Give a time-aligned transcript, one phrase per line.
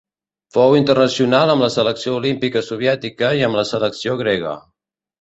[0.55, 4.61] Fou internacional amb la selecció olímpica soviètica i amb la selecció grega.